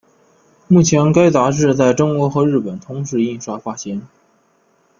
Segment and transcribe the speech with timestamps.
[0.67, 4.01] 目前该杂志在中国和日本同时印刷发行。